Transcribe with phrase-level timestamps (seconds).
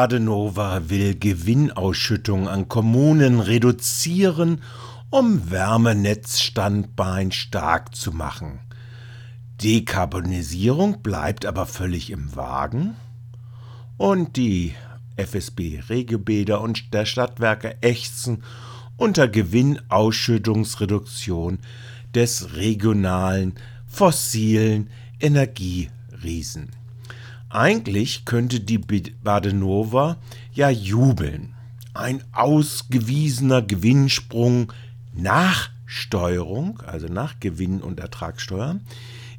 [0.00, 4.62] Badenova will Gewinnausschüttung an Kommunen reduzieren,
[5.10, 8.60] um Wärmenetzstandbein stark zu machen.
[9.62, 12.94] Dekarbonisierung bleibt aber völlig im Wagen
[13.98, 14.74] und die
[15.16, 18.42] FSB Regiobäder und der Stadtwerke ächzen
[18.96, 21.58] unter Gewinnausschüttungsreduktion
[22.14, 23.52] des regionalen
[23.86, 24.88] fossilen
[25.20, 26.79] Energieriesen.
[27.50, 30.18] Eigentlich könnte die Badenova
[30.52, 31.54] ja jubeln.
[31.94, 34.72] Ein ausgewiesener Gewinnsprung
[35.12, 38.78] nach Steuerung, also nach Gewinn- und Ertragssteuer,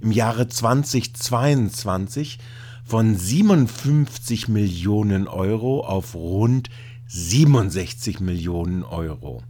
[0.02, 2.40] im Jahre 2022
[2.84, 6.70] von 57 Millionen Euro auf rund
[7.08, 9.42] 67 Millionen Euro.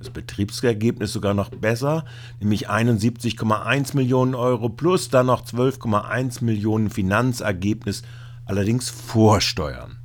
[0.00, 2.06] Das Betriebsergebnis sogar noch besser,
[2.40, 8.02] nämlich 71,1 Millionen Euro plus dann noch 12,1 Millionen Finanzergebnis,
[8.46, 9.98] allerdings vor Steuern.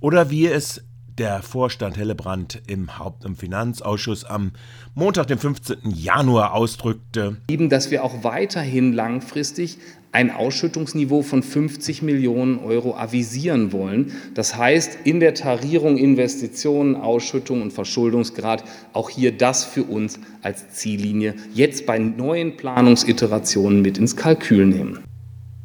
[0.00, 0.82] Oder wie es
[1.18, 4.52] der Vorstand Hellebrand im Haupt- und Finanzausschuss am
[4.94, 5.78] Montag, den 15.
[5.84, 7.38] Januar ausdrückte.
[7.48, 9.78] Eben, dass wir auch weiterhin langfristig
[10.12, 14.12] ein Ausschüttungsniveau von 50 Millionen Euro avisieren wollen.
[14.34, 20.70] Das heißt, in der Tarierung Investitionen, Ausschüttung und Verschuldungsgrad auch hier das für uns als
[20.70, 25.00] Ziellinie jetzt bei neuen Planungsiterationen mit ins Kalkül nehmen.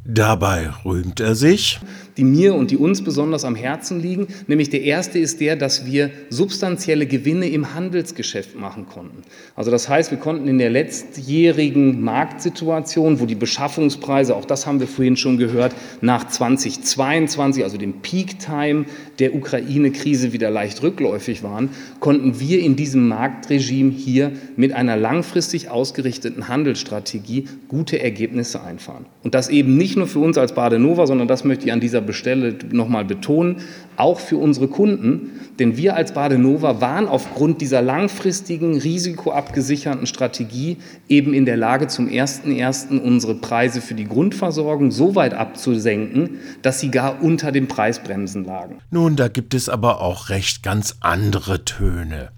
[0.04, 1.78] Dabei rühmt er sich,
[2.16, 4.26] die mir und die uns besonders am Herzen liegen.
[4.46, 9.22] Nämlich der erste ist der, dass wir substanzielle Gewinne im Handelsgeschäft machen konnten.
[9.56, 14.80] Also das heißt, wir konnten in der letztjährigen Marktsituation, wo die Beschaffungspreise, auch das haben
[14.80, 18.86] wir vorhin schon gehört, nach 2022, also dem Peak-Time
[19.18, 25.70] der Ukraine-Krise wieder leicht rückläufig waren, konnten wir in diesem Marktregime hier mit einer langfristig
[25.70, 29.06] ausgerichteten Handelsstrategie gute Ergebnisse einfahren.
[29.22, 32.01] Und das eben nicht nur für uns als Badenova, sondern das möchte ich an dieser
[32.10, 33.58] Stelle nochmal betonen,
[33.96, 35.30] auch für unsere Kunden.
[35.58, 40.78] Denn wir als Badenova waren aufgrund dieser langfristigen, risikoabgesicherten Strategie
[41.08, 42.98] eben in der Lage, zum 1.1.
[42.98, 48.78] unsere Preise für die Grundversorgung so weit abzusenken, dass sie gar unter den Preisbremsen lagen.
[48.90, 52.30] Nun, da gibt es aber auch recht ganz andere Töne.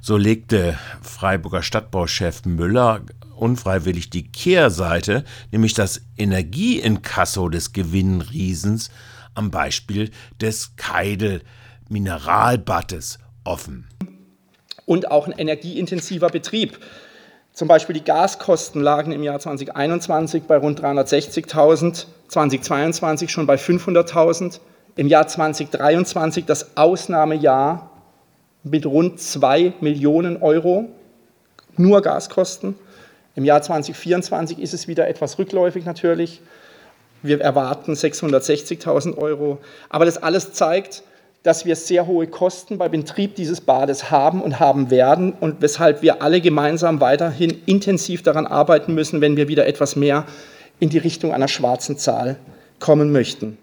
[0.00, 3.02] So legte Freiburger Stadtbauchef Müller
[3.40, 8.90] unfreiwillig die Kehrseite, nämlich das Energieinkasso des Gewinnriesens,
[9.34, 11.42] am Beispiel des Keidel
[11.88, 13.88] Mineralbattes offen.
[14.86, 16.78] Und auch ein energieintensiver Betrieb.
[17.52, 24.60] Zum Beispiel die Gaskosten lagen im Jahr 2021 bei rund 360.000, 2022 schon bei 500.000,
[24.96, 27.90] im Jahr 2023 das Ausnahmejahr
[28.62, 30.88] mit rund 2 Millionen Euro,
[31.76, 32.76] nur Gaskosten.
[33.36, 36.40] Im Jahr 2024 ist es wieder etwas rückläufig natürlich.
[37.22, 39.58] Wir erwarten 660.000 Euro.
[39.88, 41.02] Aber das alles zeigt,
[41.42, 46.02] dass wir sehr hohe Kosten beim Betrieb dieses Bades haben und haben werden und weshalb
[46.02, 50.26] wir alle gemeinsam weiterhin intensiv daran arbeiten müssen, wenn wir wieder etwas mehr
[50.80, 52.36] in die Richtung einer schwarzen Zahl
[52.78, 53.56] kommen möchten.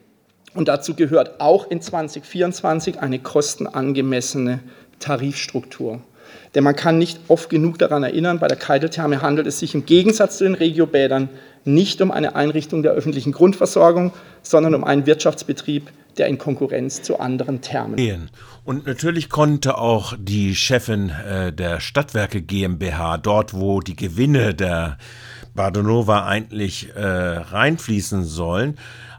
[0.55, 4.59] Und dazu gehört auch in 2024 eine kostenangemessene
[4.99, 6.01] Tarifstruktur.
[6.55, 9.85] Denn man kann nicht oft genug daran erinnern, bei der Keideltherme handelt es sich im
[9.85, 11.29] Gegensatz zu den Regiobädern
[11.65, 17.19] nicht um eine Einrichtung der öffentlichen Grundversorgung, sondern um einen Wirtschaftsbetrieb, der in Konkurrenz zu
[17.19, 18.29] anderen Thermen.
[18.63, 24.97] Und natürlich konnte auch die Chefin äh, der Stadtwerke GmbH, dort wo die Gewinne der
[25.53, 28.77] Badenova eigentlich äh, reinfließen sollen,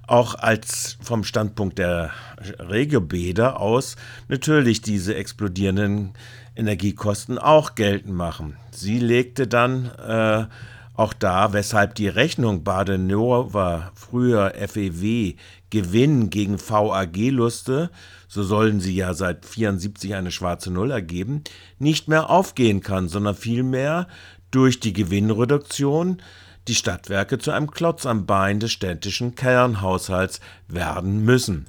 [0.08, 2.10] auch als vom Standpunkt der
[2.58, 3.96] Regiobäder aus
[4.28, 6.14] natürlich diese explodierenden
[6.56, 8.56] Energiekosten auch geltend machen.
[8.70, 10.46] Sie legte dann äh,
[10.94, 15.34] auch dar, weshalb die Rechnung Badenova, früher FEW,
[15.70, 17.90] Gewinn gegen VAG Luste,
[18.26, 21.44] so sollen sie ja seit 74 eine schwarze Null ergeben,
[21.78, 24.08] nicht mehr aufgehen kann, sondern vielmehr
[24.50, 26.20] durch die Gewinnreduktion
[26.68, 31.66] die Stadtwerke zu einem Klotz am Bein des städtischen Kernhaushalts werden müssen.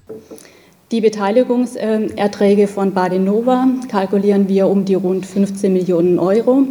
[0.91, 6.63] Die Beteiligungserträge von Badenova kalkulieren wir um die rund 15 Millionen Euro.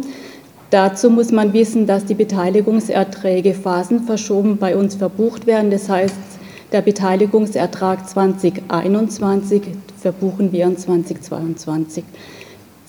[0.69, 5.71] Dazu muss man wissen, dass die Beteiligungserträge phasenverschoben bei uns verbucht werden.
[5.71, 6.15] Das heißt,
[6.71, 9.63] der Beteiligungsertrag 2021
[9.99, 12.03] verbuchen wir in 2022.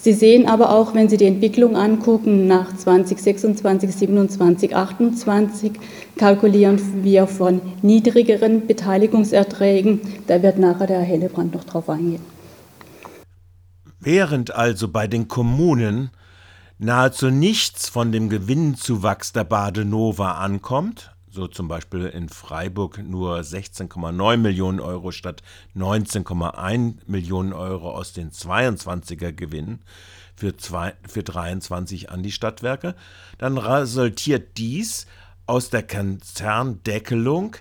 [0.03, 5.73] Sie sehen aber auch, wenn Sie die Entwicklung angucken, nach 2026, 27, 28
[6.17, 10.01] kalkulieren wir von niedrigeren Beteiligungserträgen.
[10.27, 12.23] Da wird nachher der Herr Hellebrand noch drauf eingehen.
[13.99, 16.09] Während also bei den Kommunen
[16.79, 24.37] nahezu nichts von dem Gewinnzuwachs der Badenova ankommt, so zum Beispiel in Freiburg nur 16,9
[24.37, 25.43] Millionen Euro statt
[25.77, 29.81] 19,1 Millionen Euro aus den 22er Gewinnen
[30.35, 32.95] für, zwei, für 23 an die Stadtwerke,
[33.39, 35.07] dann resultiert dies
[35.47, 37.57] aus der Konzerndeckelung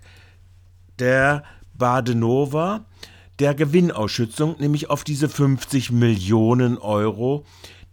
[0.97, 1.43] der
[1.73, 2.85] Badenova
[3.39, 7.45] der Gewinnausschüttung, nämlich auf diese 50 Millionen Euro,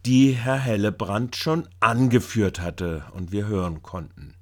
[0.05, 4.36] die Herr Hellebrand schon angeführt hatte und wir hören konnten.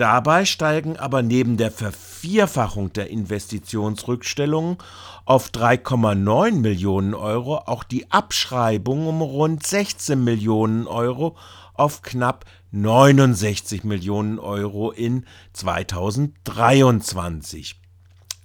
[0.00, 4.78] Dabei steigen aber neben der Vervierfachung der Investitionsrückstellungen
[5.26, 11.36] auf 3,9 Millionen Euro auch die Abschreibung um rund 16 Millionen Euro
[11.74, 17.78] auf knapp 69 Millionen Euro in 2023.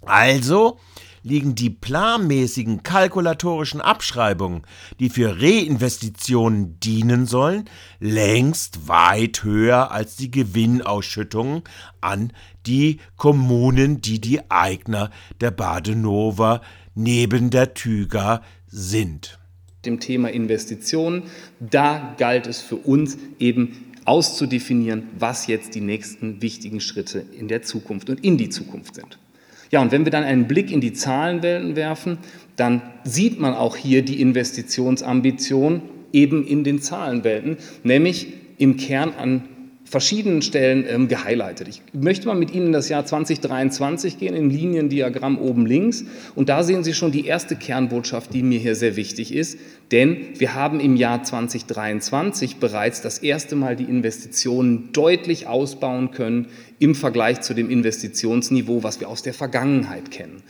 [0.02, 0.78] Also
[1.26, 4.62] liegen die planmäßigen kalkulatorischen Abschreibungen,
[5.00, 7.66] die für Reinvestitionen dienen sollen,
[8.00, 11.64] längst weit höher als die Gewinnausschüttungen
[12.00, 12.32] an
[12.68, 15.10] die Kommunen, die die Eigner
[15.42, 16.62] der Badenova
[16.94, 19.40] neben der Tüga sind.
[19.84, 21.24] Dem Thema Investitionen,
[21.60, 27.64] da galt es für uns eben auszudefinieren, was jetzt die nächsten wichtigen Schritte in der
[27.64, 29.18] Zukunft und in die Zukunft sind.
[29.76, 32.20] Ja, und wenn wir dann einen Blick in die Zahlenwelten werfen,
[32.56, 35.82] dann sieht man auch hier die Investitionsambition
[36.14, 38.28] eben in den Zahlenwelten, nämlich
[38.58, 39.44] im Kern an
[39.86, 41.68] verschiedenen Stellen ähm, gehighlightet.
[41.68, 46.04] Ich möchte mal mit Ihnen in das Jahr 2023 gehen, im Liniendiagramm oben links.
[46.34, 49.60] Und da sehen Sie schon die erste Kernbotschaft, die mir hier sehr wichtig ist.
[49.92, 56.48] Denn wir haben im Jahr 2023 bereits das erste Mal die Investitionen deutlich ausbauen können
[56.80, 60.42] im Vergleich zu dem Investitionsniveau, was wir aus der Vergangenheit kennen.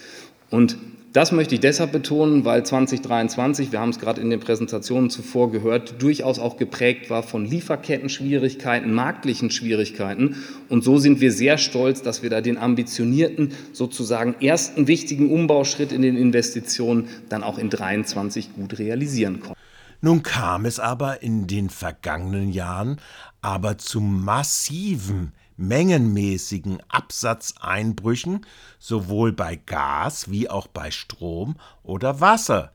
[0.50, 0.78] Und
[1.16, 5.50] das möchte ich deshalb betonen, weil 2023, wir haben es gerade in den Präsentationen zuvor
[5.50, 10.36] gehört, durchaus auch geprägt war von Lieferketten-Schwierigkeiten, marktlichen Schwierigkeiten.
[10.68, 15.94] Und so sind wir sehr stolz, dass wir da den ambitionierten, sozusagen ersten wichtigen Umbauschritt
[15.94, 19.60] in den Investitionen dann auch in 2023 gut realisieren konnten.
[20.02, 22.98] Nun kam es aber in den vergangenen Jahren
[23.42, 28.46] aber zu massiven mengenmäßigen Absatzeinbrüchen
[28.80, 32.72] sowohl bei Gas wie auch bei Strom oder Wasser.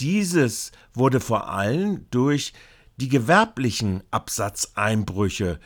[0.00, 2.52] Dieses wurde vor allem durch
[2.96, 5.58] die gewerblichen Absatzeinbrüche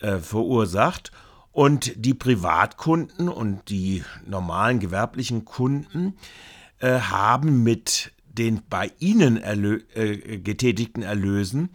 [0.00, 1.12] äh, verursacht
[1.52, 6.16] und die Privatkunden und die normalen gewerblichen Kunden
[6.78, 11.70] äh, haben mit den bei ihnen erlö äh, getätigten Erlösen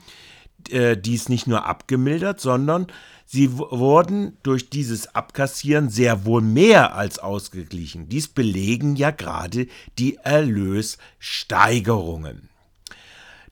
[0.71, 2.86] äh, dies nicht nur abgemildert, sondern
[3.25, 8.10] sie wurden durch dieses Abkassieren sehr wohl mehr als ausgeglichen.
[8.10, 9.68] Dies belegen ja gerade
[9.98, 12.50] die Erlössteigerungen.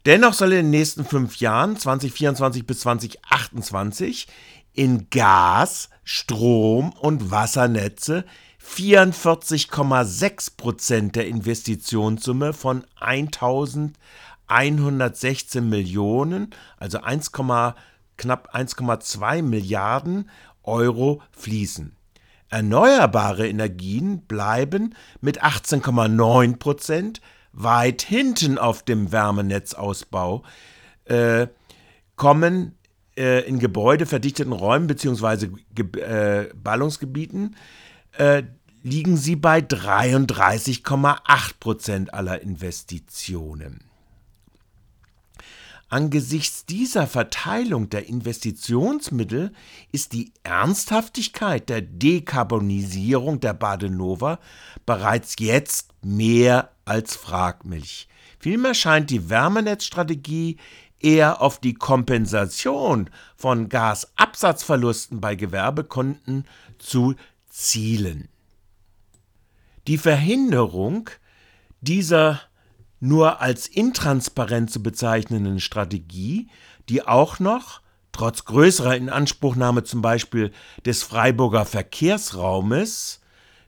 [0.06, 4.28] Dennoch soll in den nächsten fünf Jahren, 2024 bis 2028,
[4.74, 8.26] in Gas, Strom und Wassernetze
[8.64, 13.98] 44,6 Prozent der Investitionssumme von 1000
[14.52, 20.30] 116 Millionen, also 1, knapp 1,2 Milliarden
[20.64, 21.96] Euro fließen.
[22.50, 27.22] Erneuerbare Energien bleiben mit 18,9 Prozent
[27.54, 30.44] weit hinten auf dem Wärmenetzausbau,
[31.06, 31.48] äh,
[32.16, 32.78] kommen
[33.18, 35.48] äh, in gebäudeverdichteten Räumen bzw.
[36.00, 37.56] Äh, Ballungsgebieten
[38.18, 38.44] äh,
[38.84, 41.20] liegen sie bei 33,8
[41.60, 43.91] Prozent aller Investitionen.
[45.92, 49.52] Angesichts dieser Verteilung der Investitionsmittel
[49.92, 54.40] ist die Ernsthaftigkeit der Dekarbonisierung der Badenova
[54.86, 58.08] bereits jetzt mehr als fraglich.
[58.40, 60.56] Vielmehr scheint die Wärmenetzstrategie
[61.02, 66.46] eher auf die Kompensation von Gasabsatzverlusten bei Gewerbekunden
[66.80, 67.16] zu
[67.50, 68.30] zielen.
[69.88, 71.10] Die Verhinderung
[71.82, 72.40] dieser
[73.02, 76.48] nur als intransparent zu bezeichnenden Strategie,
[76.88, 77.82] die auch noch,
[78.12, 80.52] trotz größerer Inanspruchnahme zum Beispiel
[80.86, 83.20] des Freiburger Verkehrsraumes,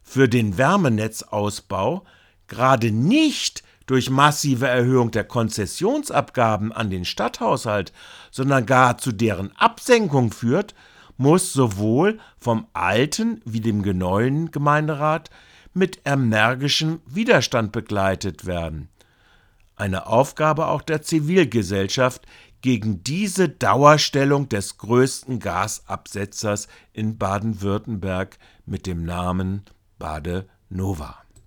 [0.03, 2.03] für den Wärmenetzausbau
[2.47, 7.91] gerade nicht durch massive Erhöhung der Konzessionsabgaben an den Stadthaushalt,
[8.29, 10.75] sondern gar zu deren Absenkung führt,
[11.17, 15.29] muss sowohl vom alten wie dem neuen Gemeinderat
[15.73, 18.89] mit energischem Widerstand begleitet werden
[19.75, 22.25] eine Aufgabe auch der Zivilgesellschaft,
[22.61, 29.63] gegen diese Dauerstellung des größten Gasabsetzers in Baden-Württemberg mit dem Namen
[29.99, 31.22] Bade Nova.